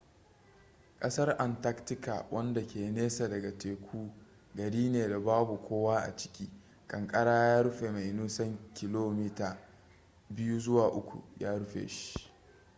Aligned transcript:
kasar 0.99 1.29
antarctica 1.45 2.15
wanda 2.31 2.61
ke 2.67 2.79
nesa 2.91 3.29
daga 3.29 3.57
teku 3.57 4.11
gari 4.55 4.89
ne 4.89 5.09
da 5.09 5.19
babu 5.19 5.57
kowa 5.57 5.99
a 6.03 6.15
ciki 6.17 6.49
kankara 6.87 7.31
ya 7.33 7.61
rufe 7.63 7.91
mai 7.91 8.13
nisan 8.13 8.57
km 8.73 9.29
2-3 10.31 11.21
ya 11.39 11.57
rufe 11.57 11.87
shi 11.87 12.31